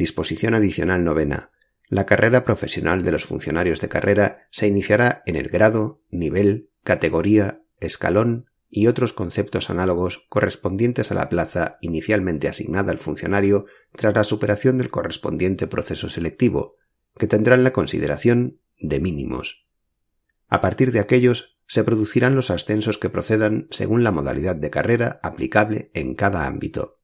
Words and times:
Disposición 0.00 0.54
adicional 0.54 1.04
novena. 1.04 1.50
La 1.86 2.06
carrera 2.06 2.42
profesional 2.42 3.02
de 3.02 3.12
los 3.12 3.26
funcionarios 3.26 3.82
de 3.82 3.90
carrera 3.90 4.46
se 4.50 4.66
iniciará 4.66 5.22
en 5.26 5.36
el 5.36 5.50
grado, 5.50 6.00
nivel, 6.08 6.70
categoría, 6.82 7.60
escalón 7.80 8.46
y 8.70 8.86
otros 8.86 9.12
conceptos 9.12 9.68
análogos 9.68 10.24
correspondientes 10.30 11.12
a 11.12 11.14
la 11.14 11.28
plaza 11.28 11.76
inicialmente 11.82 12.48
asignada 12.48 12.92
al 12.92 12.98
funcionario 12.98 13.66
tras 13.94 14.14
la 14.14 14.24
superación 14.24 14.78
del 14.78 14.88
correspondiente 14.88 15.66
proceso 15.66 16.08
selectivo, 16.08 16.76
que 17.18 17.26
tendrán 17.26 17.62
la 17.62 17.74
consideración 17.74 18.58
de 18.78 19.00
mínimos. 19.00 19.66
A 20.48 20.62
partir 20.62 20.92
de 20.92 21.00
aquellos 21.00 21.58
se 21.66 21.84
producirán 21.84 22.34
los 22.34 22.50
ascensos 22.50 22.96
que 22.96 23.10
procedan 23.10 23.66
según 23.70 24.02
la 24.02 24.12
modalidad 24.12 24.56
de 24.56 24.70
carrera 24.70 25.20
aplicable 25.22 25.90
en 25.92 26.14
cada 26.14 26.46
ámbito. 26.46 26.99